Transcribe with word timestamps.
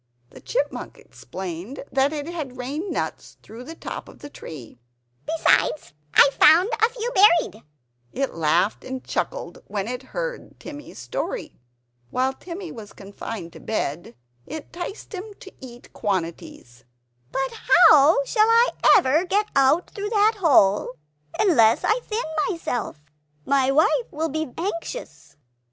The 0.31 0.41
Chipmunk 0.41 0.97
explained 0.97 1.83
that 1.91 2.11
it 2.11 2.25
had 2.25 2.57
rained 2.57 2.91
nuts 2.91 3.37
through 3.43 3.65
the 3.65 3.75
top 3.75 4.09
of 4.09 4.17
the 4.17 4.31
tree 4.31 4.79
"Besides, 5.27 5.93
I 6.15 6.27
found 6.39 6.71
a 6.81 6.89
few 6.89 7.11
buried!" 7.13 7.61
It 8.11 8.33
laughed 8.33 8.83
and 8.83 9.03
chuckled 9.03 9.61
when 9.67 9.87
it 9.87 10.01
heard 10.01 10.59
Timmy's 10.59 10.97
story. 10.97 11.59
While 12.09 12.33
Timmy 12.33 12.71
was 12.71 12.93
confined 12.93 13.53
to 13.53 13.59
bed, 13.59 14.15
it 14.47 14.73
'ticed 14.73 15.13
him 15.13 15.35
to 15.39 15.51
eat 15.59 15.93
quantities 15.93 16.83
"But 17.31 17.51
how 17.91 18.23
shall 18.25 18.49
I 18.49 18.69
ever 18.97 19.23
get 19.23 19.49
out 19.55 19.91
through 19.91 20.09
that 20.09 20.37
hole 20.39 20.93
unless 21.39 21.83
I 21.83 21.99
thin 22.05 22.23
myself? 22.49 23.03
My 23.45 23.69
wife 23.71 24.07
will 24.09 24.29
be 24.29 24.47
anxious!" 24.57 25.37